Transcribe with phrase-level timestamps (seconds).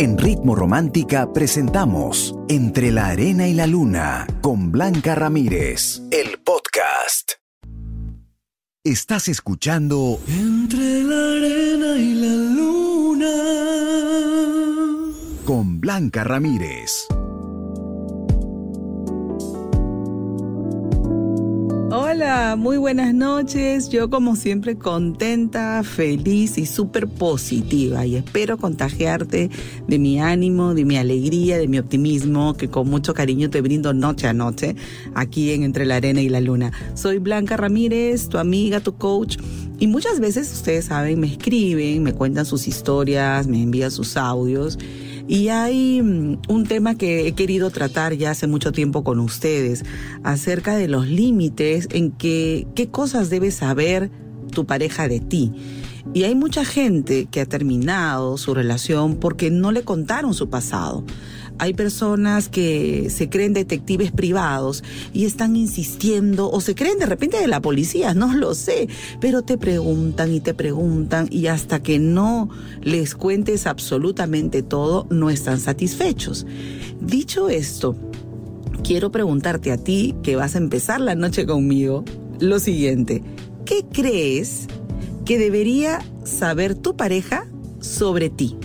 [0.00, 7.32] En Ritmo Romántica presentamos Entre la Arena y la Luna con Blanca Ramírez, el podcast.
[8.84, 13.32] Estás escuchando Entre la arena y la luna.
[15.44, 17.08] con Blanca Ramírez.
[21.90, 23.88] Hola, muy buenas noches.
[23.88, 29.48] Yo como siempre contenta, feliz y súper positiva y espero contagiarte
[29.86, 33.94] de mi ánimo, de mi alegría, de mi optimismo que con mucho cariño te brindo
[33.94, 34.76] noche a noche
[35.14, 36.72] aquí en Entre la Arena y la Luna.
[36.92, 39.38] Soy Blanca Ramírez, tu amiga, tu coach
[39.78, 44.78] y muchas veces ustedes saben, me escriben, me cuentan sus historias, me envían sus audios.
[45.28, 49.84] Y hay mm, un tema que he querido tratar ya hace mucho tiempo con ustedes
[50.24, 54.10] acerca de los límites en que qué cosas debe saber
[54.50, 55.52] tu pareja de ti.
[56.14, 61.04] Y hay mucha gente que ha terminado su relación porque no le contaron su pasado.
[61.58, 67.40] Hay personas que se creen detectives privados y están insistiendo o se creen de repente
[67.40, 68.88] de la policía, no lo sé,
[69.20, 72.48] pero te preguntan y te preguntan y hasta que no
[72.82, 76.46] les cuentes absolutamente todo, no están satisfechos.
[77.00, 77.96] Dicho esto,
[78.82, 82.04] quiero preguntarte a ti que vas a empezar la noche conmigo
[82.40, 83.22] lo siguiente.
[83.64, 84.66] ¿Qué crees
[85.24, 87.46] que debería saber tu pareja
[87.80, 88.56] sobre ti?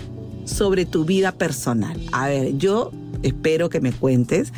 [0.44, 2.00] Sobre tu vida personal.
[2.12, 2.92] A ver, yo
[3.22, 4.52] espero que me cuentes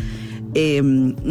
[0.54, 0.82] eh,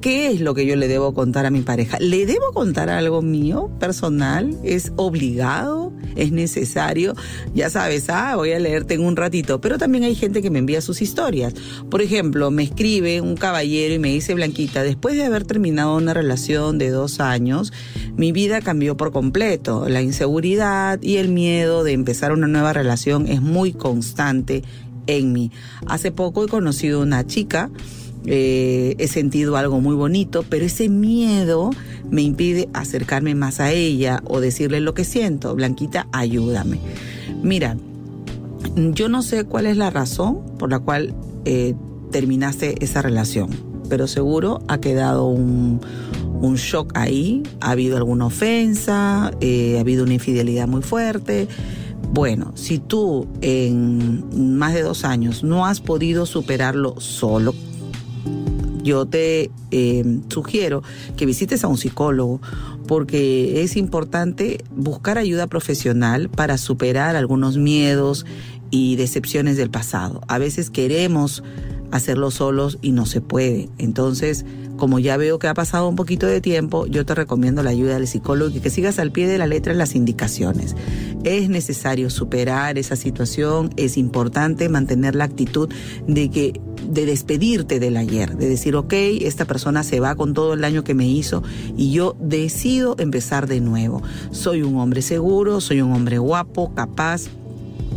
[0.00, 1.98] qué es lo que yo le debo contar a mi pareja.
[2.00, 4.56] ¿Le debo contar algo mío, personal?
[4.64, 5.92] ¿Es obligado?
[6.16, 7.14] ¿Es necesario?
[7.54, 9.60] Ya sabes, ah, voy a leerte en un ratito.
[9.60, 11.54] Pero también hay gente que me envía sus historias.
[11.90, 16.14] Por ejemplo, me escribe un caballero y me dice, Blanquita, después de haber terminado una
[16.14, 17.72] relación de dos años,
[18.16, 19.88] mi vida cambió por completo.
[19.88, 24.62] La inseguridad y el miedo de empezar una nueva relación es muy constante
[25.06, 25.50] en mí.
[25.86, 27.70] Hace poco he conocido una chica
[28.26, 31.70] eh, he sentido algo muy bonito, pero ese miedo
[32.10, 35.54] me impide acercarme más a ella o decirle lo que siento.
[35.54, 36.78] Blanquita, ayúdame.
[37.42, 37.76] Mira,
[38.76, 41.14] yo no sé cuál es la razón por la cual
[41.44, 41.74] eh,
[42.10, 43.50] terminaste esa relación,
[43.88, 45.80] pero seguro ha quedado un,
[46.56, 51.48] shock ahí, ha habido alguna ofensa, eh, ha habido una infidelidad muy fuerte.
[52.12, 57.54] Bueno, si tú en más de dos años no has podido superarlo solo,
[58.82, 60.82] yo te eh, sugiero
[61.16, 62.40] que visites a un psicólogo
[62.86, 68.26] porque es importante buscar ayuda profesional para superar algunos miedos
[68.70, 70.20] y decepciones del pasado.
[70.28, 71.42] A veces queremos
[71.90, 73.68] hacerlo solos y no se puede.
[73.78, 74.44] Entonces,
[74.80, 77.94] como ya veo que ha pasado un poquito de tiempo, yo te recomiendo la ayuda
[77.94, 80.74] del psicólogo y que sigas al pie de la letra las indicaciones.
[81.22, 85.68] Es necesario superar esa situación, es importante mantener la actitud
[86.08, 90.54] de que de despedirte del ayer, de decir, ok, esta persona se va con todo
[90.54, 91.42] el daño que me hizo
[91.76, 94.02] y yo decido empezar de nuevo.
[94.32, 97.28] Soy un hombre seguro, soy un hombre guapo, capaz,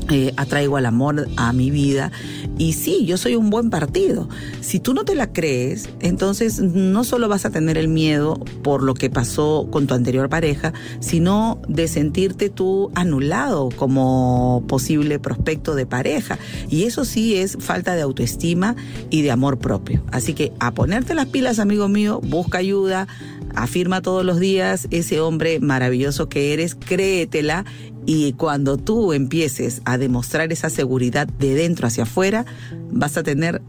[0.09, 2.11] eh, atraigo al amor a mi vida.
[2.57, 4.27] Y sí, yo soy un buen partido.
[4.61, 8.83] Si tú no te la crees, entonces no solo vas a tener el miedo por
[8.83, 15.75] lo que pasó con tu anterior pareja, sino de sentirte tú anulado como posible prospecto
[15.75, 16.37] de pareja.
[16.69, 18.75] Y eso sí es falta de autoestima
[19.09, 20.03] y de amor propio.
[20.11, 23.07] Así que a ponerte las pilas, amigo mío, busca ayuda,
[23.55, 27.65] afirma todos los días ese hombre maravilloso que eres, créetela
[28.05, 32.45] y cuando tú empieces a demostrar esa seguridad de dentro hacia afuera,
[32.91, 33.61] vas a tener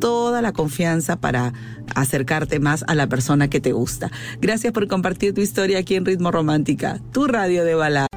[0.00, 1.52] toda la confianza para
[1.94, 4.10] acercarte más a la persona que te gusta.
[4.40, 8.08] Gracias por compartir tu historia aquí en Ritmo Romántica, tu radio de balada.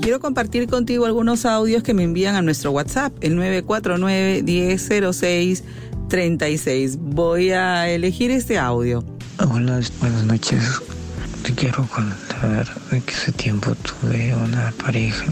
[0.08, 5.66] Quiero compartir contigo algunos audios que me envían a nuestro WhatsApp, el 949 1006
[6.08, 6.98] 36.
[6.98, 9.04] Voy a elegir este audio.
[9.40, 10.64] Hola, buenas noches.
[11.44, 15.26] Te quiero contar que hace tiempo tuve una pareja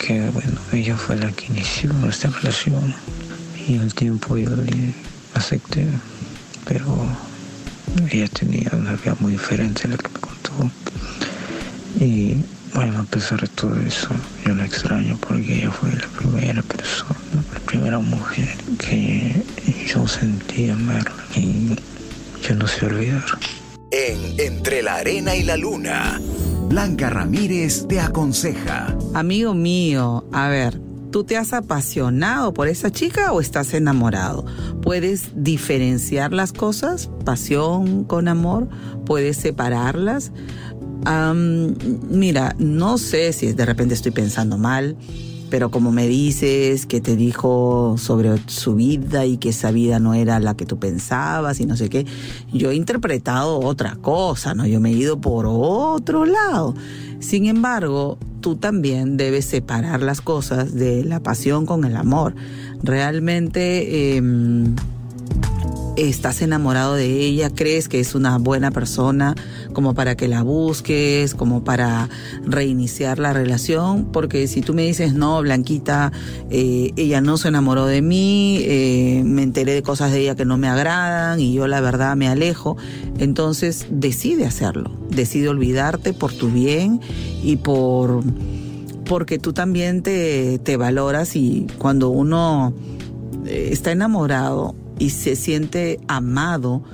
[0.00, 2.92] que, bueno, ella fue la que inició esta relación
[3.68, 4.92] y al tiempo yo le
[5.34, 5.86] acepté,
[6.64, 6.84] pero
[8.10, 10.70] ella tenía una vida muy diferente a la que me contó.
[12.00, 12.38] Y
[12.74, 14.08] bueno, a pesar de todo eso,
[14.44, 17.18] yo la extraño porque ella fue la primera persona,
[17.52, 19.42] la primera mujer que
[19.86, 21.76] yo sentí amarla y
[22.42, 23.24] yo no sé olvidar.
[23.90, 26.20] En Entre la Arena y la Luna,
[26.68, 28.96] Blanca Ramírez te aconseja.
[29.14, 30.80] Amigo mío, a ver,
[31.10, 34.46] ¿tú te has apasionado por esa chica o estás enamorado?
[34.80, 37.10] ¿Puedes diferenciar las cosas?
[37.24, 38.68] ¿Pasión con amor?
[39.06, 40.30] ¿Puedes separarlas?
[41.04, 44.96] Mira, no sé si de repente estoy pensando mal,
[45.50, 50.14] pero como me dices que te dijo sobre su vida y que esa vida no
[50.14, 52.06] era la que tú pensabas y no sé qué,
[52.52, 54.66] yo he interpretado otra cosa, ¿no?
[54.66, 56.74] Yo me he ido por otro lado.
[57.18, 62.34] Sin embargo, tú también debes separar las cosas de la pasión con el amor.
[62.82, 64.16] Realmente...
[64.16, 64.22] Eh,
[66.08, 69.34] estás enamorado de ella, crees que es una buena persona
[69.72, 72.08] como para que la busques, como para
[72.44, 76.12] reiniciar la relación, porque si tú me dices, no, Blanquita,
[76.50, 80.44] eh, ella no se enamoró de mí, eh, me enteré de cosas de ella que
[80.44, 82.76] no me agradan y yo la verdad me alejo,
[83.18, 87.00] entonces decide hacerlo, decide olvidarte por tu bien
[87.42, 88.22] y por
[89.04, 92.72] porque tú también te, te valoras y cuando uno
[93.44, 96.84] eh, está enamorado y se siente amado,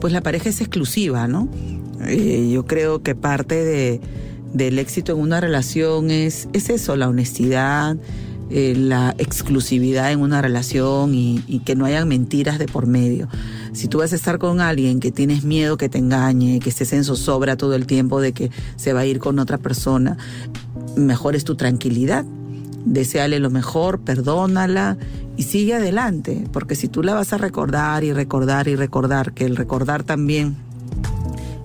[0.00, 1.48] pues la pareja es exclusiva, ¿no?
[2.06, 4.00] Eh, yo creo que parte de,
[4.52, 7.96] del éxito en una relación es, es eso, la honestidad,
[8.50, 13.28] eh, la exclusividad en una relación y, y, que no hayan mentiras de por medio.
[13.72, 16.92] Si tú vas a estar con alguien que tienes miedo que te engañe, que estés
[16.92, 20.18] en zozobra todo el tiempo de que se va a ir con otra persona,
[20.96, 22.24] mejor es tu tranquilidad.
[22.84, 24.98] Deseale lo mejor, perdónala
[25.42, 29.56] sigue adelante, porque si tú la vas a recordar y recordar y recordar, que el
[29.56, 30.56] recordar también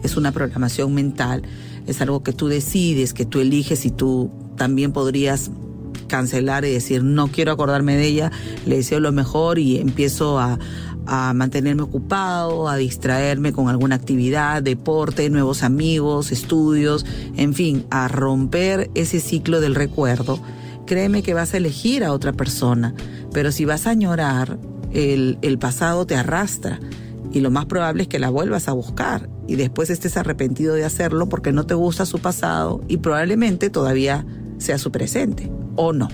[0.03, 1.43] es una programación mental,
[1.85, 5.51] es algo que tú decides, que tú eliges y tú también podrías
[6.07, 8.31] cancelar y decir no quiero acordarme de ella,
[8.65, 10.57] le deseo lo mejor y empiezo a,
[11.05, 18.07] a mantenerme ocupado, a distraerme con alguna actividad, deporte, nuevos amigos, estudios, en fin, a
[18.07, 20.39] romper ese ciclo del recuerdo
[20.87, 22.95] créeme que vas a elegir a otra persona,
[23.31, 24.57] pero si vas a añorar,
[24.91, 26.79] el, el pasado te arrastra
[27.31, 30.85] y lo más probable es que la vuelvas a buscar y después estés arrepentido de
[30.85, 34.25] hacerlo porque no te gusta su pasado y probablemente todavía
[34.57, 36.07] sea su presente o no.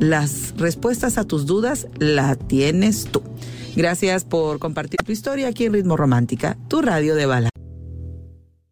[0.00, 3.22] Las respuestas a tus dudas la tienes tú.
[3.76, 7.49] Gracias por compartir tu historia aquí en Ritmo Romántica, tu radio de bala.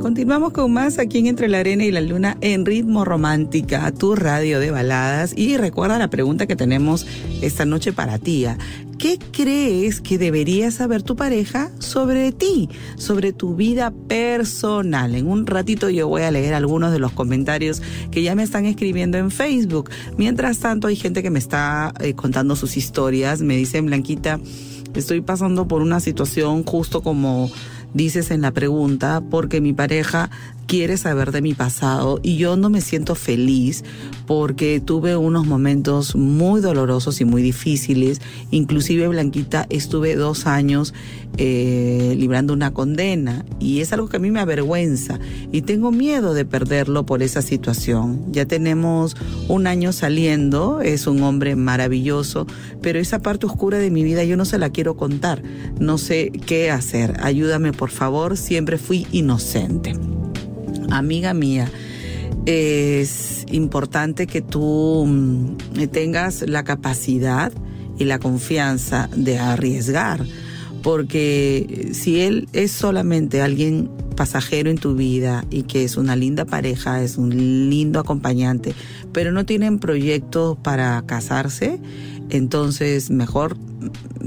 [0.00, 4.14] Continuamos con más aquí en Entre la Arena y la Luna en Ritmo Romántica, tu
[4.14, 5.32] radio de baladas.
[5.36, 7.04] Y recuerda la pregunta que tenemos
[7.42, 8.44] esta noche para ti.
[8.44, 8.56] ¿ah?
[8.96, 15.16] ¿Qué crees que debería saber tu pareja sobre ti, sobre tu vida personal?
[15.16, 18.66] En un ratito yo voy a leer algunos de los comentarios que ya me están
[18.66, 19.90] escribiendo en Facebook.
[20.16, 23.42] Mientras tanto hay gente que me está eh, contando sus historias.
[23.42, 24.38] Me dicen, Blanquita,
[24.94, 27.50] estoy pasando por una situación justo como
[27.94, 30.30] dices en la pregunta, porque mi pareja
[30.68, 33.82] quiere saber de mi pasado y yo no me siento feliz
[34.26, 38.20] porque tuve unos momentos muy dolorosos y muy difíciles.
[38.50, 40.92] Inclusive, Blanquita, estuve dos años
[41.38, 45.18] eh, librando una condena y es algo que a mí me avergüenza
[45.50, 48.30] y tengo miedo de perderlo por esa situación.
[48.30, 49.16] Ya tenemos
[49.48, 52.46] un año saliendo, es un hombre maravilloso,
[52.82, 55.42] pero esa parte oscura de mi vida yo no se la quiero contar.
[55.80, 57.16] No sé qué hacer.
[57.22, 58.36] Ayúdame, por favor.
[58.36, 59.94] Siempre fui inocente
[60.90, 61.70] amiga mía,
[62.46, 65.56] es importante que tú mm,
[65.90, 67.52] tengas la capacidad
[67.98, 70.24] y la confianza de arriesgar,
[70.82, 76.44] porque si él es solamente alguien pasajero en tu vida y que es una linda
[76.44, 78.74] pareja, es un lindo acompañante,
[79.12, 81.78] pero no tienen proyectos para casarse,
[82.30, 83.56] entonces mejor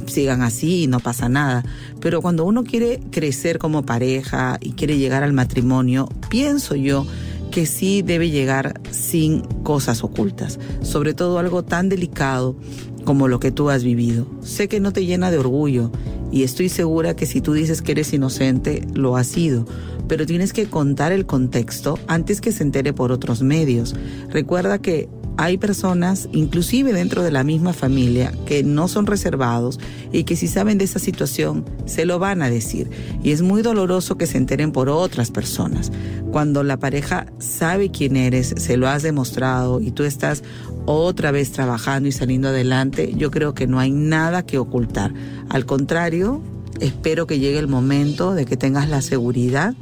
[0.07, 1.63] sigan así y no pasa nada.
[2.00, 7.05] Pero cuando uno quiere crecer como pareja y quiere llegar al matrimonio, pienso yo
[7.51, 12.55] que sí debe llegar sin cosas ocultas, sobre todo algo tan delicado
[13.03, 14.25] como lo que tú has vivido.
[14.41, 15.91] Sé que no te llena de orgullo
[16.31, 19.65] y estoy segura que si tú dices que eres inocente, lo has sido,
[20.07, 23.95] pero tienes que contar el contexto antes que se entere por otros medios.
[24.29, 29.79] Recuerda que hay personas, inclusive dentro de la misma familia, que no son reservados
[30.11, 32.89] y que si saben de esa situación, se lo van a decir.
[33.23, 35.91] Y es muy doloroso que se enteren por otras personas.
[36.31, 40.43] Cuando la pareja sabe quién eres, se lo has demostrado y tú estás
[40.85, 45.13] otra vez trabajando y saliendo adelante, yo creo que no hay nada que ocultar.
[45.50, 46.41] Al contrario,
[46.79, 49.75] espero que llegue el momento de que tengas la seguridad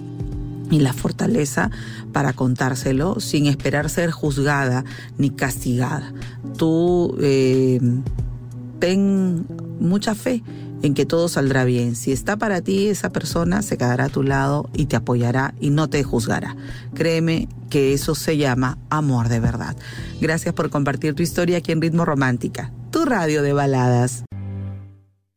[0.69, 1.71] y la fortaleza
[2.11, 4.83] para contárselo sin esperar ser juzgada
[5.17, 6.13] ni castigada.
[6.57, 7.79] Tú eh,
[8.79, 9.45] ten
[9.79, 10.43] mucha fe
[10.81, 11.95] en que todo saldrá bien.
[11.95, 15.69] Si está para ti, esa persona se quedará a tu lado y te apoyará y
[15.71, 16.55] no te juzgará.
[16.93, 19.75] Créeme que eso se llama amor de verdad.
[20.21, 24.23] Gracias por compartir tu historia aquí en Ritmo Romántica, tu radio de baladas.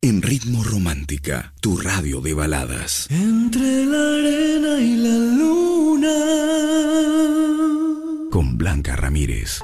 [0.03, 3.07] En Ritmo Romántica, tu radio de baladas.
[3.09, 6.13] Entre la arena y la luna.
[8.29, 9.61] Con Blanca Ramírez.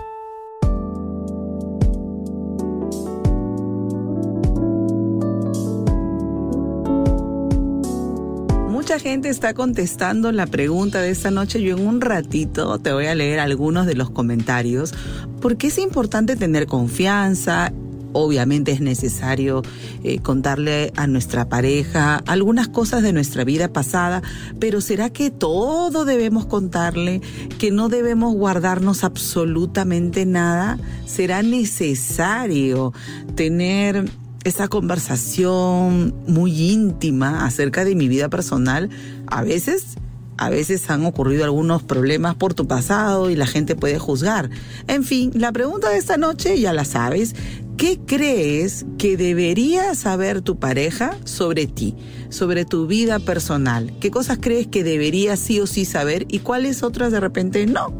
[8.70, 11.62] Mucha gente está contestando la pregunta de esta noche.
[11.62, 14.94] Yo en un ratito te voy a leer algunos de los comentarios.
[15.42, 17.74] Porque es importante tener confianza
[18.14, 19.62] obviamente es necesario
[20.04, 24.22] eh, contarle a nuestra pareja algunas cosas de nuestra vida pasada,
[24.60, 27.22] pero ¿será que todo debemos contarle?
[27.58, 30.78] ¿Que no debemos guardarnos absolutamente nada?
[31.06, 32.94] ¿Será necesario
[33.36, 34.10] tener
[34.44, 38.90] esa conversación muy íntima acerca de mi vida personal?
[39.28, 39.98] A veces
[40.40, 44.50] a veces han ocurrido algunos problemas por tu pasado y la gente puede juzgar.
[44.88, 47.36] En fin, la pregunta de esta noche ya la sabes.
[47.80, 51.96] ¿Qué crees que debería saber tu pareja sobre ti,
[52.28, 53.94] sobre tu vida personal?
[54.02, 57.98] ¿Qué cosas crees que debería sí o sí saber y cuáles otras de repente no?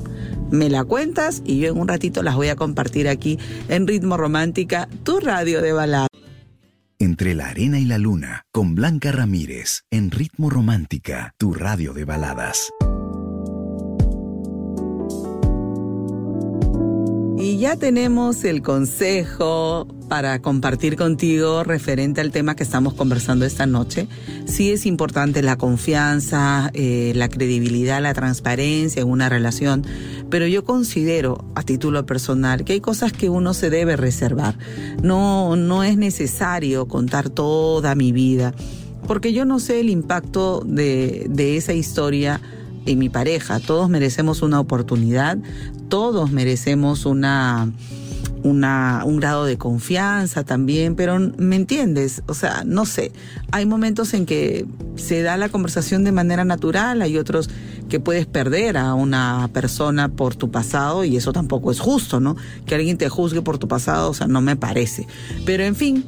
[0.52, 4.18] Me la cuentas y yo en un ratito las voy a compartir aquí en Ritmo
[4.18, 6.08] Romántica, tu radio de balada.
[7.00, 12.04] Entre la arena y la luna, con Blanca Ramírez, en Ritmo Romántica, tu radio de
[12.04, 12.70] baladas.
[17.40, 23.66] Y ya tenemos el consejo para compartir contigo referente al tema que estamos conversando esta
[23.66, 24.10] noche.
[24.46, 29.86] Sí es importante la confianza, eh, la credibilidad, la transparencia en una relación,
[30.30, 34.58] pero yo considero a título personal que hay cosas que uno se debe reservar.
[35.02, 38.54] No, no es necesario contar toda mi vida,
[39.08, 42.42] porque yo no sé el impacto de, de esa historia
[42.92, 43.60] en mi pareja.
[43.60, 45.38] Todos merecemos una oportunidad,
[45.90, 47.72] todos merecemos una,
[48.44, 52.24] una, un grado de confianza también, pero ¿me entiendes?
[52.28, 53.12] O sea, no sé,
[53.52, 54.66] hay momentos en que
[54.96, 57.50] se da la conversación de manera natural, hay otros
[57.90, 62.38] que puedes perder a una persona por tu pasado y eso tampoco es justo, ¿no?
[62.66, 65.08] Que alguien te juzgue por tu pasado, o sea, no me parece.
[65.46, 66.06] Pero en fin,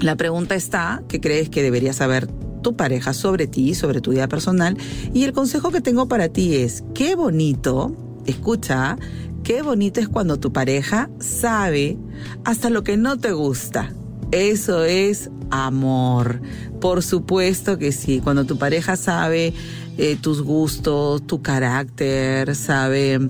[0.00, 2.28] la pregunta está, ¿qué crees que debería saber
[2.66, 4.76] tu pareja sobre ti, sobre tu vida personal?
[5.14, 7.94] Y el consejo que tengo para ti es, qué bonito
[8.26, 8.98] escucha,
[9.44, 11.96] qué bonito es cuando tu pareja sabe
[12.42, 13.92] hasta lo que no te gusta.
[14.32, 16.40] Eso es amor.
[16.80, 18.18] Por supuesto que sí.
[18.18, 19.54] Cuando tu pareja sabe
[19.96, 23.20] eh, tus gustos, tu carácter, sabe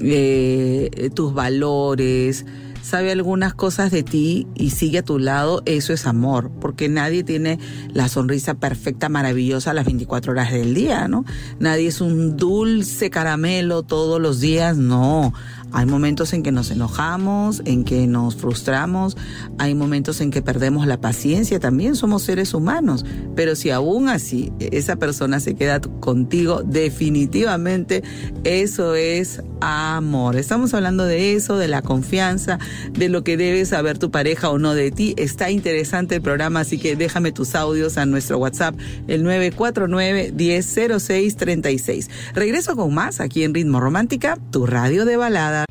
[0.00, 2.46] eh, tus valores,
[2.82, 7.24] sabe algunas cosas de ti y sigue a tu lado, eso es amor, porque nadie
[7.24, 7.58] tiene
[7.92, 11.24] la sonrisa perfecta, maravillosa las 24 horas del día, ¿no?
[11.58, 15.32] Nadie es un dulce caramelo todos los días, no.
[15.72, 19.16] Hay momentos en que nos enojamos, en que nos frustramos,
[19.58, 24.52] hay momentos en que perdemos la paciencia, también somos seres humanos, pero si aún así
[24.58, 28.02] esa persona se queda contigo, definitivamente
[28.44, 30.36] eso es amor.
[30.36, 32.58] Estamos hablando de eso, de la confianza,
[32.92, 35.14] de lo que debe saber tu pareja o no de ti.
[35.16, 38.74] Está interesante el programa, así que déjame tus audios a nuestro WhatsApp,
[39.06, 42.08] el 949-100636.
[42.34, 45.61] Regreso con más aquí en Ritmo Romántica, tu radio de balada.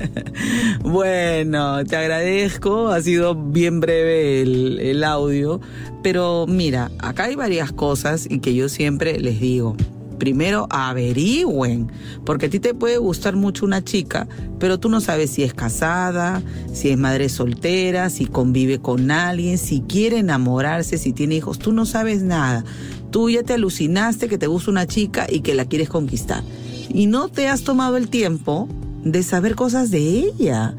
[0.82, 5.60] bueno, te agradezco, ha sido bien breve el, el audio,
[6.02, 9.76] pero mira, acá hay varias cosas y que yo siempre les digo
[10.18, 11.90] primero averigüen,
[12.24, 15.54] porque a ti te puede gustar mucho una chica, pero tú no sabes si es
[15.54, 21.58] casada, si es madre soltera, si convive con alguien, si quiere enamorarse, si tiene hijos,
[21.58, 22.64] tú no sabes nada.
[23.10, 26.42] Tú ya te alucinaste que te gusta una chica y que la quieres conquistar.
[26.90, 28.68] Y no te has tomado el tiempo
[29.04, 30.74] de saber cosas de ella.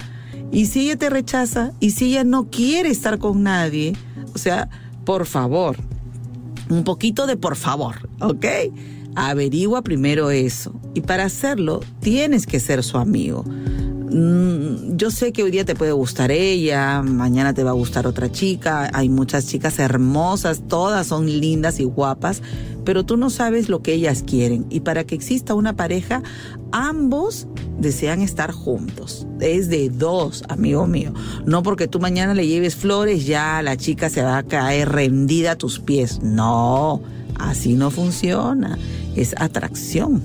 [0.51, 3.93] Y si ella te rechaza, y si ella no quiere estar con nadie,
[4.33, 4.69] o sea,
[5.05, 5.77] por favor,
[6.69, 8.45] un poquito de por favor, ¿ok?
[9.27, 10.73] Averigua primero eso.
[10.93, 13.43] Y para hacerlo, tienes que ser su amigo.
[14.11, 18.07] Mm, yo sé que hoy día te puede gustar ella, mañana te va a gustar
[18.07, 22.41] otra chica, hay muchas chicas hermosas, todas son lindas y guapas,
[22.85, 24.65] pero tú no sabes lo que ellas quieren.
[24.71, 26.23] Y para que exista una pareja,
[26.71, 27.47] ambos
[27.77, 29.27] desean estar juntos.
[29.41, 31.13] Es de dos, amigo mío.
[31.45, 35.51] No porque tú mañana le lleves flores, ya la chica se va a caer rendida
[35.51, 36.19] a tus pies.
[36.23, 37.03] No,
[37.37, 38.79] así no funciona
[39.21, 40.21] es atracción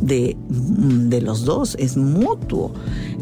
[0.00, 2.72] de, de, los dos, es mutuo.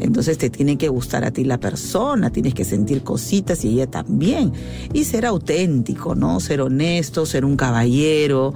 [0.00, 3.86] Entonces te tiene que gustar a ti la persona, tienes que sentir cositas y ella
[3.86, 4.52] también.
[4.92, 6.40] Y ser auténtico, ¿no?
[6.40, 8.54] Ser honesto, ser un caballero.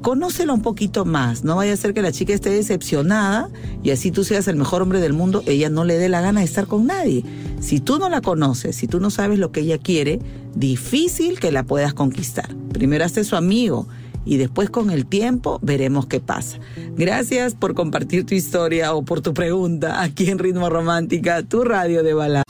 [0.00, 3.50] Conócelo un poquito más, no vaya a ser que la chica esté decepcionada
[3.82, 6.40] y así tú seas el mejor hombre del mundo, ella no le dé la gana
[6.40, 7.24] de estar con nadie.
[7.60, 10.18] Si tú no la conoces, si tú no sabes lo que ella quiere,
[10.54, 12.48] difícil que la puedas conquistar.
[12.72, 13.86] Primero hazte su amigo
[14.24, 16.58] y después con el tiempo veremos qué pasa.
[16.96, 22.02] Gracias por compartir tu historia o por tu pregunta aquí en Ritmo Romántica, tu radio
[22.02, 22.44] de balada.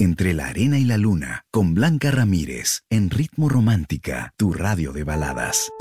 [0.00, 5.02] Entre la arena y la luna, con Blanca Ramírez, en Ritmo Romántica, tu radio de
[5.02, 5.72] baladas.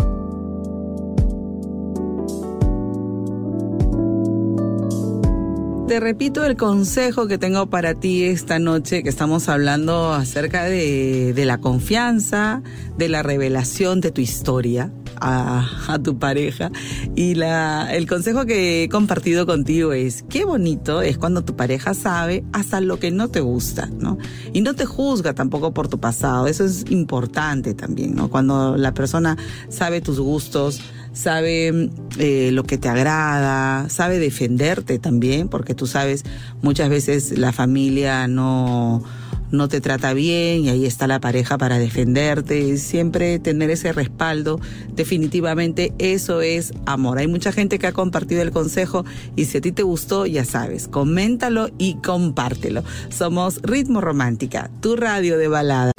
[6.00, 11.58] Repito el consejo que tengo para ti esta noche, que estamos hablando acerca de, la
[11.58, 12.62] confianza,
[12.98, 16.72] de la revelación de tu historia a, tu pareja.
[17.16, 22.44] Y el consejo que he compartido contigo es, qué bonito es cuando tu pareja sabe
[22.54, 24.20] hasta lo que no te gusta, ¿no?
[24.54, 28.30] Y no te juzga tampoco por tu pasado, eso es importante también, ¿no?
[28.30, 29.36] Cuando la persona
[29.70, 30.80] sabe tus gustos,
[31.18, 36.24] sabe eh, lo que te agrada, sabe defenderte también, porque tú sabes,
[36.62, 39.04] muchas veces la familia no,
[39.52, 42.78] no te trata bien y ahí está la pareja para defenderte.
[42.78, 44.60] Siempre tener ese respaldo,
[44.94, 47.18] definitivamente eso es amor.
[47.18, 49.04] Hay mucha gente que ha compartido el consejo
[49.36, 52.84] y si a ti te gustó, ya sabes, coméntalo y compártelo.
[53.10, 55.97] Somos Ritmo Romántica, tu radio de balada.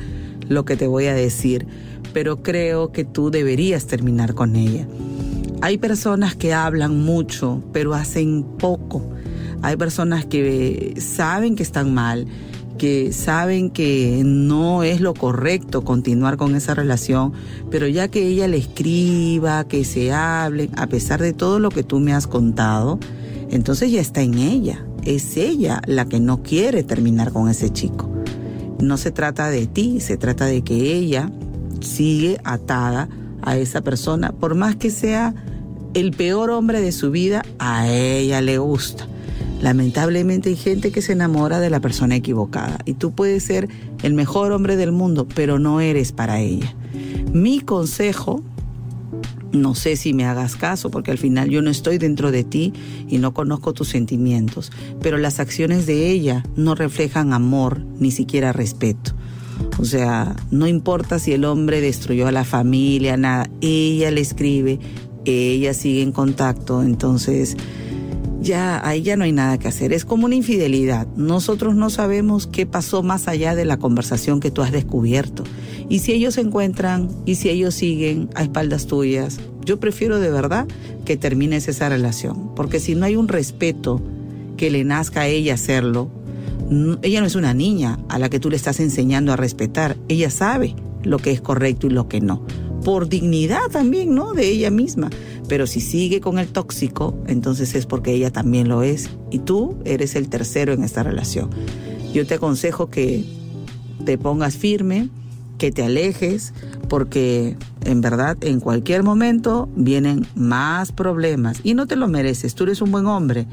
[0.48, 1.66] lo que te voy a decir,
[2.14, 4.86] pero creo que tú deberías terminar con ella.
[5.60, 9.04] Hay personas que hablan mucho, pero hacen poco.
[9.62, 12.26] Hay personas que saben que están mal,
[12.78, 17.32] que saben que no es lo correcto continuar con esa relación,
[17.70, 21.82] pero ya que ella le escriba, que se hable, a pesar de todo lo que
[21.82, 22.98] tú me has contado,
[23.50, 24.84] entonces ya está en ella.
[25.04, 28.08] Es ella la que no quiere terminar con ese chico.
[28.80, 31.30] No se trata de ti, se trata de que ella
[31.84, 33.08] sigue atada
[33.42, 35.34] a esa persona, por más que sea
[35.94, 39.06] el peor hombre de su vida, a ella le gusta.
[39.60, 43.68] Lamentablemente hay gente que se enamora de la persona equivocada y tú puedes ser
[44.02, 46.74] el mejor hombre del mundo, pero no eres para ella.
[47.32, 48.42] Mi consejo,
[49.52, 52.72] no sé si me hagas caso, porque al final yo no estoy dentro de ti
[53.08, 58.52] y no conozco tus sentimientos, pero las acciones de ella no reflejan amor, ni siquiera
[58.52, 59.12] respeto.
[59.78, 64.78] O sea, no importa si el hombre destruyó a la familia, nada, ella le escribe,
[65.24, 67.56] ella sigue en contacto, entonces
[68.44, 69.92] ya ahí ya no hay nada que hacer.
[69.92, 71.08] Es como una infidelidad.
[71.16, 75.44] Nosotros no sabemos qué pasó más allá de la conversación que tú has descubierto.
[75.88, 80.30] Y si ellos se encuentran y si ellos siguen a espaldas tuyas, yo prefiero de
[80.30, 80.68] verdad
[81.04, 82.54] que termines esa relación.
[82.54, 84.00] Porque si no hay un respeto
[84.56, 86.10] que le nazca a ella hacerlo,
[87.02, 89.96] ella no es una niña a la que tú le estás enseñando a respetar.
[90.08, 92.44] Ella sabe lo que es correcto y lo que no.
[92.84, 94.32] Por dignidad también, ¿no?
[94.34, 95.10] De ella misma.
[95.48, 99.76] Pero si sigue con el tóxico, entonces es porque ella también lo es y tú
[99.84, 101.50] eres el tercero en esta relación.
[102.12, 103.24] Yo te aconsejo que
[104.04, 105.08] te pongas firme,
[105.58, 106.52] que te alejes,
[106.88, 112.54] porque en verdad en cualquier momento vienen más problemas y no te lo mereces.
[112.54, 113.46] Tú eres un buen hombre,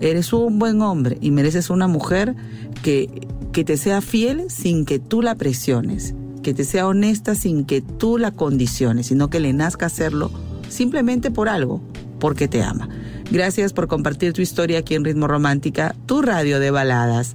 [0.00, 2.34] eres un buen hombre y mereces una mujer
[2.82, 7.64] que, que te sea fiel sin que tú la presiones, que te sea honesta sin
[7.64, 10.30] que tú la condiciones, sino que le nazca hacerlo
[10.68, 11.82] simplemente por algo,
[12.18, 12.88] porque te ama.
[13.30, 17.34] Gracias por compartir tu historia aquí en Ritmo Romántica, tu radio de baladas.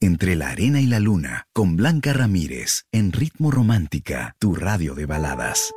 [0.00, 5.06] Entre la arena y la luna, con Blanca Ramírez, en Ritmo Romántica, tu radio de
[5.06, 5.72] baladas.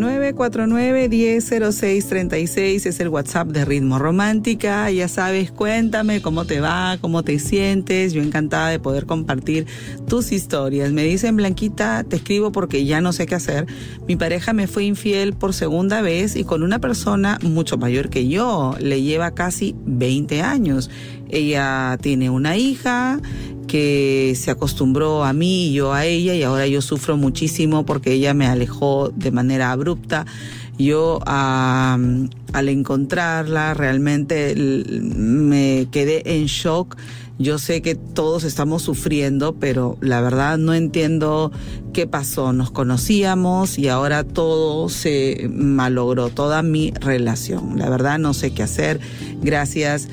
[0.00, 4.90] 949-100636 es el WhatsApp de Ritmo Romántica.
[4.90, 8.12] Ya sabes, cuéntame cómo te va, cómo te sientes.
[8.12, 9.66] Yo encantada de poder compartir
[10.08, 10.92] tus historias.
[10.92, 13.66] Me dicen, Blanquita, te escribo porque ya no sé qué hacer.
[14.08, 18.28] Mi pareja me fue infiel por segunda vez y con una persona mucho mayor que
[18.28, 18.74] yo.
[18.80, 20.90] Le lleva casi 20 años.
[21.28, 23.20] Ella tiene una hija
[23.70, 28.14] que se acostumbró a mí y yo a ella y ahora yo sufro muchísimo porque
[28.14, 30.26] ella me alejó de manera abrupta.
[30.76, 36.96] Yo al encontrarla realmente me quedé en shock.
[37.38, 41.52] Yo sé que todos estamos sufriendo, pero la verdad no entiendo
[41.92, 42.52] qué pasó.
[42.52, 47.78] Nos conocíamos y ahora todo se malogró, toda mi relación.
[47.78, 48.98] La verdad no sé qué hacer.
[49.42, 50.08] Gracias,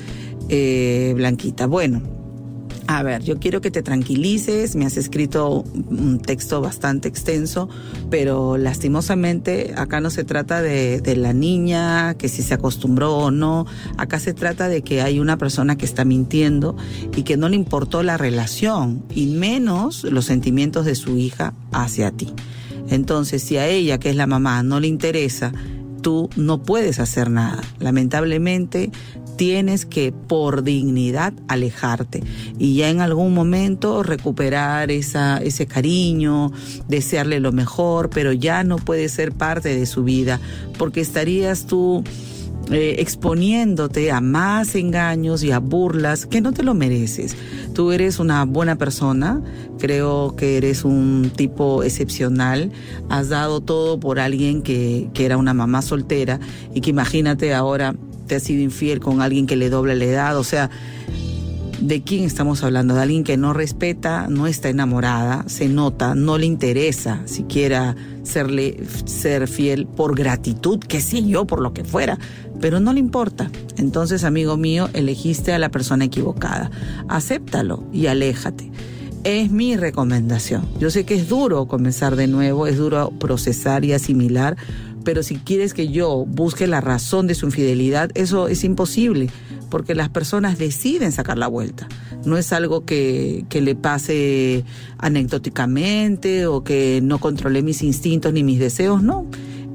[0.48, 1.66] eh, Blanquita.
[1.66, 2.17] Bueno,
[2.90, 7.68] a ver, yo quiero que te tranquilices, me has escrito un texto bastante extenso,
[8.08, 13.66] pero lastimosamente acá no se trata de, la niña, que si se acostumbró o no,
[13.98, 16.78] acá se trata de que hay una persona que está mintiendo
[17.14, 22.10] y que no le importó la relación y menos los sentimientos de su hija hacia
[22.10, 22.32] ti.
[22.88, 25.52] Entonces, si a ella, que es la mamá, no le interesa,
[26.00, 27.60] tú no puedes hacer nada.
[27.80, 28.90] Lamentablemente,
[29.38, 32.24] tienes que por dignidad alejarte
[32.58, 36.52] y ya en algún momento recuperar esa, ese cariño,
[36.88, 40.40] desearle lo mejor, pero ya no puede ser parte de su vida
[40.76, 42.02] porque estarías tú
[42.70, 47.36] eh, exponiéndote a más engaños y a burlas que no te lo mereces.
[47.74, 49.40] Tú eres una buena persona,
[49.78, 52.72] creo que eres un tipo excepcional,
[53.08, 56.40] has dado todo por alguien que, que era una mamá soltera
[56.74, 57.94] y que imagínate ahora
[58.28, 60.70] te ha sido infiel con alguien que le dobla la edad, o sea,
[61.80, 62.94] ¿de quién estamos hablando?
[62.94, 68.80] De alguien que no respeta, no está enamorada, se nota, no le interesa siquiera serle,
[69.06, 72.18] ser fiel por gratitud, que sí, yo, por lo que fuera,
[72.60, 73.50] pero no le importa.
[73.76, 76.70] Entonces, amigo mío, elegiste a la persona equivocada.
[77.08, 78.70] Acéptalo y aléjate.
[79.24, 80.68] Es mi recomendación.
[80.78, 84.56] Yo sé que es duro comenzar de nuevo, es duro procesar y asimilar,
[85.08, 89.30] pero si quieres que yo busque la razón de su infidelidad, eso es imposible,
[89.70, 91.88] porque las personas deciden sacar la vuelta,
[92.26, 94.66] no es algo que, que le pase
[94.98, 99.24] anecdóticamente o que no controle mis instintos ni mis deseos, no.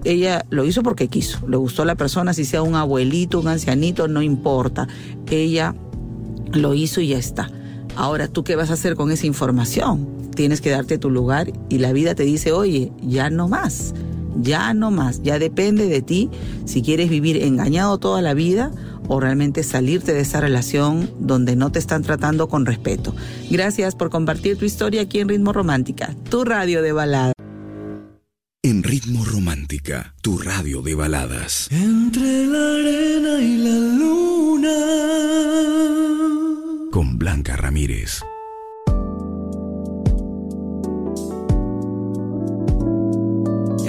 [0.03, 3.47] Ella lo hizo porque quiso, le gustó a la persona, si sea un abuelito, un
[3.47, 4.87] ancianito, no importa.
[5.31, 5.73] Ella
[6.51, 7.49] lo hizo y ya está.
[7.95, 10.29] Ahora, ¿tú qué vas a hacer con esa información?
[10.35, 13.95] Tienes que darte tu lugar y la vida te dice, oye, ya no más,
[14.41, 16.29] ya no más, ya depende de ti
[16.65, 18.71] si quieres vivir engañado toda la vida
[19.07, 23.15] o realmente salirte de esa relación donde no te están tratando con respeto.
[23.49, 27.33] Gracias por compartir tu historia aquí en Ritmo Romántica, tu radio de balada.
[28.65, 31.67] En Ritmo Romántica, tu radio de baladas.
[31.69, 34.71] Entre la arena y la luna.
[36.89, 38.23] Con Blanca Ramírez.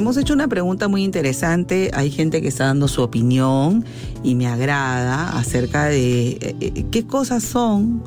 [0.04, 1.90] Hemos hecho una pregunta muy interesante.
[1.94, 3.86] Hay gente que está dando su opinión
[4.22, 8.02] y me agrada acerca de eh, eh, qué cosas son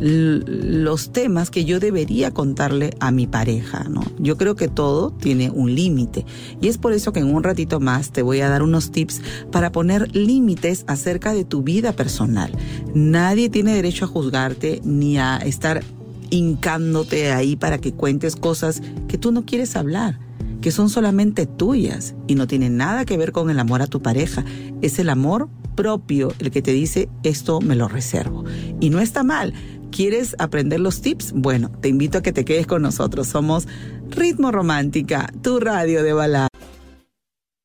[0.00, 4.02] los temas que yo debería contarle a mi pareja, ¿no?
[4.18, 6.26] Yo creo que todo tiene un límite
[6.60, 9.20] y es por eso que en un ratito más te voy a dar unos tips
[9.52, 12.50] para poner límites acerca de tu vida personal.
[12.94, 15.84] Nadie tiene derecho a juzgarte ni a estar
[16.30, 20.27] hincándote ahí para que cuentes cosas que tú no quieres hablar
[20.60, 24.02] que son solamente tuyas y no tienen nada que ver con el amor a tu
[24.02, 24.44] pareja.
[24.82, 28.44] Es el amor propio el que te dice esto me lo reservo.
[28.80, 29.54] Y no está mal.
[29.90, 31.32] ¿Quieres aprender los tips?
[31.32, 33.28] Bueno, te invito a que te quedes con nosotros.
[33.28, 33.66] Somos
[34.10, 36.48] Ritmo Romántica, tu radio de balada.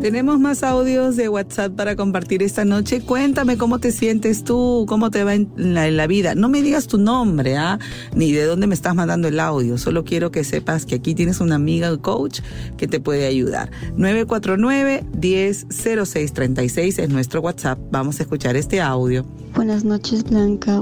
[0.00, 3.02] Tenemos más audios de WhatsApp para compartir esta noche.
[3.02, 6.34] Cuéntame cómo te sientes tú, cómo te va en la, vida.
[6.34, 7.78] No me digas tu nombre, ¿ah?
[8.14, 9.76] Ni de dónde me estás mandando el audio.
[9.76, 12.40] Solo quiero que sepas que aquí tienes una amiga coach
[12.78, 13.70] que te puede ayudar.
[13.98, 17.78] 949-100636 es nuestro WhatsApp.
[17.90, 19.26] Vamos a escuchar este audio.
[19.54, 20.80] Buenas noches, Blanca.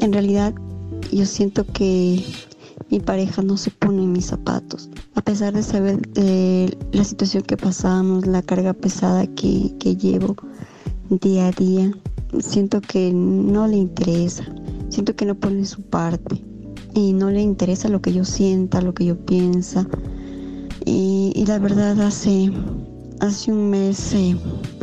[0.00, 0.52] En realidad,
[1.10, 2.22] yo siento que
[2.90, 4.88] mi pareja no se pone en mis zapatos.
[5.14, 10.36] A pesar de saber eh, la situación que pasamos, la carga pesada que, que llevo
[11.10, 11.92] día a día,
[12.40, 14.44] siento que no le interesa.
[14.88, 16.42] Siento que no pone su parte
[16.94, 19.86] y no le interesa lo que yo sienta, lo que yo piensa.
[20.84, 22.50] Y, la verdad hace,
[23.20, 24.36] hace un mes eh,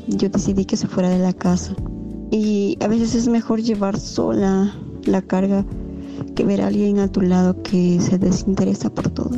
[0.07, 1.75] yo decidí que se fuera de la casa.
[2.31, 5.65] Y a veces es mejor llevar sola la carga
[6.35, 9.31] que ver a alguien a tu lado que se desinteresa por todo.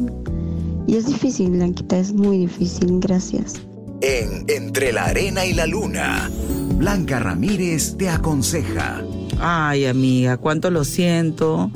[0.87, 2.99] Y es difícil, Blanquita, es muy difícil.
[2.99, 3.61] Gracias.
[4.01, 6.29] En Entre la Arena y la Luna,
[6.75, 9.01] Blanca Ramírez te aconseja.
[9.39, 11.71] Ay, amiga, cuánto lo siento.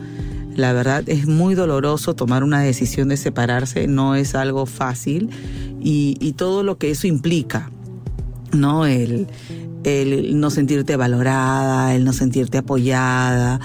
[0.56, 5.30] La verdad es muy doloroso tomar una decisión de separarse, no es algo fácil
[5.80, 7.72] y, y todo lo que eso implica,
[8.52, 8.86] ¿no?
[8.86, 9.28] El,
[9.84, 13.60] el no sentirte valorada, el no sentirte apoyada,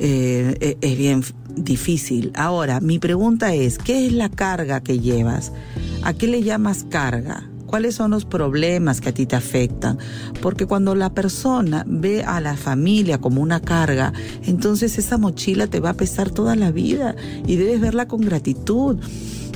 [0.00, 1.22] eh, eh, es bien
[1.56, 2.32] difícil.
[2.34, 5.52] Ahora, mi pregunta es, ¿qué es la carga que llevas?
[6.02, 7.48] ¿A qué le llamas carga?
[7.66, 9.98] ¿Cuáles son los problemas que a ti te afectan?
[10.40, 14.14] Porque cuando la persona ve a la familia como una carga,
[14.46, 17.14] entonces esa mochila te va a pesar toda la vida
[17.46, 18.96] y debes verla con gratitud,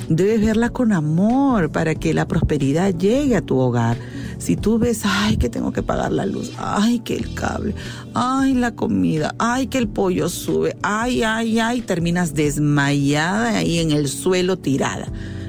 [0.09, 3.97] debes verla con amor para que la prosperidad llegue a tu hogar.
[4.43, 7.75] Si tú ves, ay, que tengo que pagar la luz, ay, que el cable,
[8.13, 13.91] ay, la comida, ay, que el pollo sube, ay, ay, ay, terminas desmayada ahí en
[13.91, 15.07] el suelo tirada.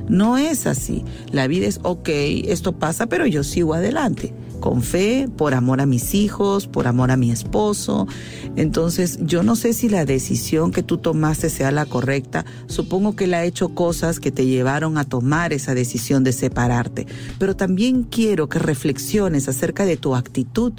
[0.08, 1.02] No es así.
[1.32, 4.32] La vida es, ok, esto pasa, pero yo sigo adelante
[4.64, 8.08] con fe, por amor a mis hijos, por amor a mi esposo.
[8.56, 12.46] Entonces, yo no sé si la decisión que tú tomaste sea la correcta.
[12.66, 17.06] Supongo que él ha hecho cosas que te llevaron a tomar esa decisión de separarte.
[17.38, 20.72] Pero también quiero que reflexiones acerca de tu actitud,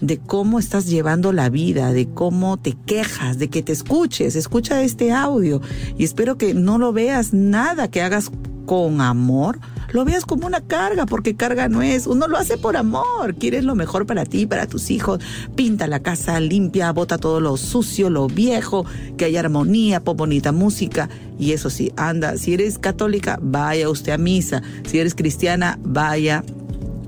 [0.00, 4.36] de cómo estás llevando la vida, de cómo te quejas, de que te escuches.
[4.36, 5.60] Escucha este audio
[5.98, 8.30] y espero que no lo veas nada que hagas
[8.64, 9.58] con amor,
[9.94, 12.08] lo veas como una carga, porque carga no es.
[12.08, 15.20] Uno lo hace por amor, quieres lo mejor para ti, para tus hijos.
[15.54, 18.84] Pinta la casa limpia, bota todo lo sucio, lo viejo,
[19.16, 21.08] que haya armonía, pon bonita música.
[21.38, 24.62] Y eso sí, anda, si eres católica, vaya usted a misa.
[24.84, 26.42] Si eres cristiana, vaya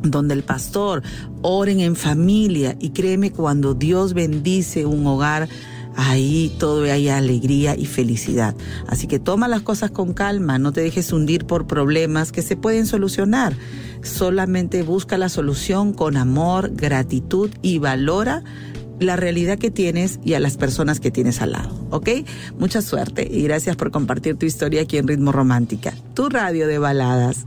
[0.04, 1.02] donde el pastor,
[1.42, 5.48] oren en familia y créeme cuando Dios bendice un hogar,
[5.96, 8.54] ahí todo hay alegría y felicidad.
[8.86, 12.56] Así que toma las cosas con calma, no te dejes hundir por problemas que se
[12.56, 13.56] pueden solucionar.
[14.02, 18.44] Solamente busca la solución con amor, gratitud y valora
[19.00, 22.08] la realidad que tienes y a las personas que tienes al lado, ¿ok?
[22.58, 26.78] Mucha suerte y gracias por compartir tu historia aquí en Ritmo Romántica, tu radio de
[26.78, 27.46] baladas.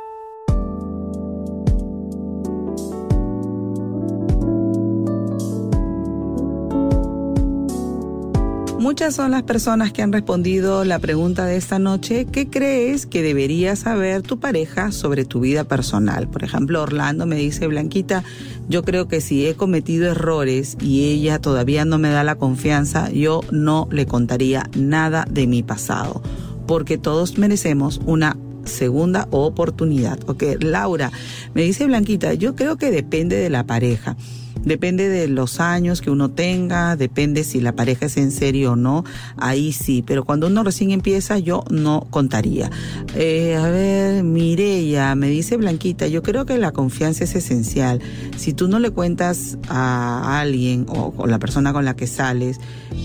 [8.81, 13.21] Muchas son las personas que han respondido la pregunta de esta noche, ¿qué crees que
[13.21, 16.27] debería saber tu pareja sobre tu vida personal?
[16.27, 18.23] Por ejemplo, Orlando me dice, Blanquita,
[18.69, 23.11] yo creo que si he cometido errores y ella todavía no me da la confianza,
[23.11, 26.23] yo no le contaría nada de mi pasado,
[26.65, 30.17] porque todos merecemos una segunda oportunidad.
[30.27, 31.11] Ok, Laura,
[31.53, 34.17] me dice Blanquita, yo creo que depende de la pareja.
[34.63, 38.75] Depende de los años que uno tenga, depende si la pareja es en serio o
[38.75, 39.03] no,
[39.37, 42.69] ahí sí, pero cuando uno recién empieza yo no contaría.
[43.15, 48.01] Eh, a ver, Mireya, me dice Blanquita, yo creo que la confianza es esencial.
[48.37, 52.59] Si tú no le cuentas a alguien o, o la persona con la que sales,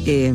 [0.05, 0.33] eh,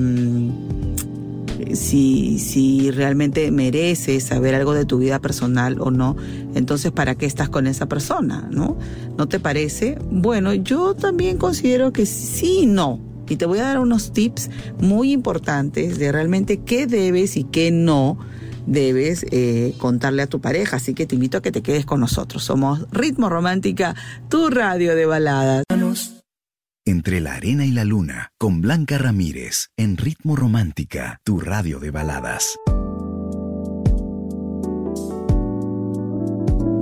[1.76, 6.16] si, si realmente mereces saber algo de tu vida personal o no,
[6.56, 8.48] entonces ¿para qué estás con esa persona?
[8.52, 8.78] ¿No?
[9.18, 9.98] ¿No te parece?
[10.10, 13.00] Bueno, yo también considero que sí no.
[13.30, 17.72] Y te voy a dar unos tips muy importantes de realmente qué debes y qué
[17.72, 18.18] no
[18.66, 20.78] debes eh, contarle a tu pareja.
[20.78, 22.44] Así que te invito a que te quedes con nosotros.
[22.44, 23.96] Somos Ritmo Romántica,
[24.30, 25.64] tu radio de baladas.
[26.92, 31.90] Entre la arena y la luna, con Blanca Ramírez, en Ritmo Romántica, tu radio de
[31.90, 32.58] baladas.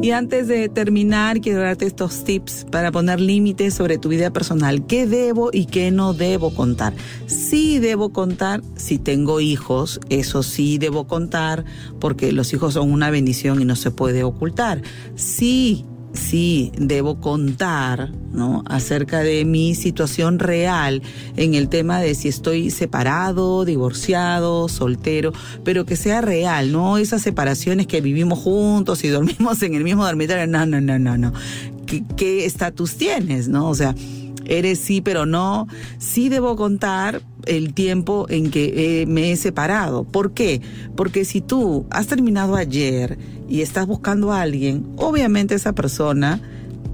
[0.02, 4.88] Y antes de terminar, quiero darte estos tips para poner límites sobre tu vida personal.
[4.88, 6.96] ¿Qué debo y qué no debo contar?
[7.28, 11.66] Sí debo contar si tengo hijos, eso sí debo contar
[12.00, 14.82] porque los hijos son una bendición y no se puede ocultar.
[15.14, 18.64] Sí sí debo contar ¿no?
[18.68, 21.02] acerca de mi situación real
[21.36, 27.22] en el tema de si estoy separado, divorciado, soltero, pero que sea real, no esas
[27.22, 31.34] separaciones que vivimos juntos y dormimos en el mismo dormitorio, no, no, no, no, no.
[32.16, 33.48] ¿Qué estatus tienes?
[33.48, 33.68] ¿No?
[33.68, 33.96] O sea,
[34.50, 35.68] eres sí, pero no.
[35.98, 40.04] Sí debo contar el tiempo en que eh, me he separado.
[40.04, 40.62] ¿Por qué?
[40.96, 43.18] Porque si tú has terminado ayer
[43.50, 46.40] y estás buscando a alguien, obviamente esa persona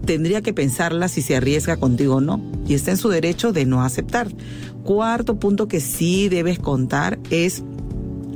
[0.05, 2.41] tendría que pensarla si se arriesga contigo o no.
[2.67, 4.29] Y está en su derecho de no aceptar.
[4.83, 7.63] Cuarto punto que sí debes contar es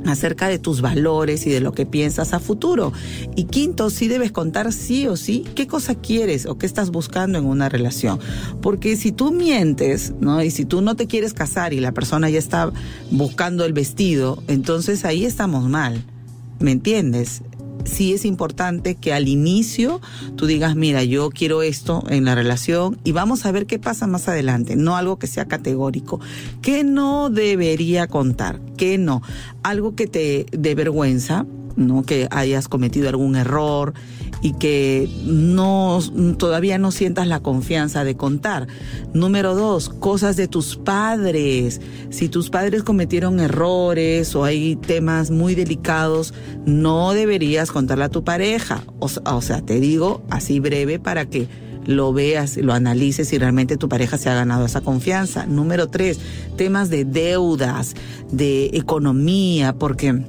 [0.06, 2.92] acerca de tus valores y de lo que piensas a futuro.
[3.36, 7.38] Y quinto, sí debes contar sí o sí qué cosa quieres o qué estás buscando
[7.38, 8.18] en una relación.
[8.60, 10.42] Porque si tú mientes, ¿no?
[10.42, 12.72] Y si tú no te quieres casar y la persona ya está
[13.10, 16.02] buscando el vestido, entonces ahí estamos mal.
[16.58, 17.42] ¿Me entiendes?
[17.84, 20.00] Sí es importante que al inicio
[20.36, 24.06] tú digas, mira, yo quiero esto en la relación y vamos a ver qué pasa
[24.06, 26.20] más adelante, no algo que sea categórico.
[26.62, 28.60] ¿Qué no debería contar?
[28.76, 29.22] ¿Qué no?
[29.62, 32.02] Algo que te dé vergüenza, ¿no?
[32.02, 33.94] Que hayas cometido algún error
[34.42, 35.98] y que no
[36.38, 38.66] todavía no sientas la confianza de contar.
[39.12, 41.80] Número dos, cosas de tus padres.
[42.10, 46.34] Si tus padres cometieron errores o hay temas muy delicados,
[46.66, 48.84] no deberías contarle a tu pareja.
[48.98, 51.48] O, sea, te digo así breve para que
[51.86, 55.46] lo veas, lo analices si realmente tu pareja se ha ganado esa confianza.
[55.46, 56.18] Número tres,
[56.56, 57.94] temas de deudas,
[58.30, 60.22] de economía, porque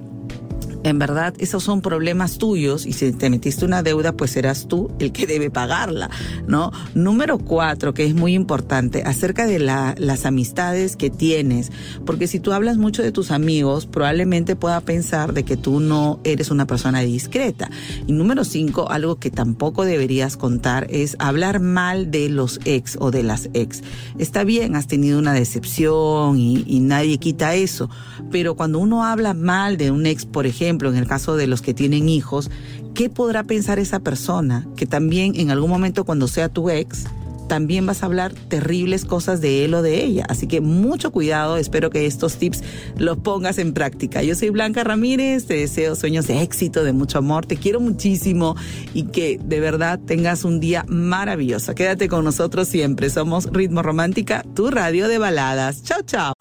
[0.84, 4.92] en verdad esos son problemas tuyos y si te metiste una deuda, pues serás tú
[5.00, 6.10] el que debe pagarla,
[6.48, 6.72] ¿no?
[6.96, 11.72] Número cuatro, que es muy importante, acerca de la, las amistades que tienes,
[12.06, 16.20] porque si tú hablas mucho de tus amigos, probablemente pueda pensar de que tú no
[16.24, 17.70] eres una persona discreta.
[18.08, 23.12] Y número cinco, algo que tampoco deberías contar es hablar mal de los ex o
[23.12, 23.84] de las ex.
[24.18, 27.90] Está bien, has tenido una decepción y, y nadie quita eso,
[28.32, 30.46] pero cuando uno habla mal de un ex, por
[30.80, 32.50] en el caso de los que tienen hijos,
[32.94, 34.68] ¿qué podrá pensar esa persona?
[34.76, 37.06] Que también en algún momento cuando sea tu ex,
[37.52, 40.26] también vas a hablar terribles cosas de él o de ella.
[40.30, 42.64] Así que mucho cuidado, espero que estos tips
[42.98, 44.24] los pongas en práctica.
[44.24, 48.56] Yo soy Blanca Ramírez, te deseo sueños de éxito, de mucho amor, te quiero muchísimo
[48.94, 51.76] y que de verdad tengas un día maravilloso.
[51.76, 55.84] Quédate con nosotros siempre, somos Ritmo Romántica, tu radio de baladas.
[55.84, 56.41] Chao, chao.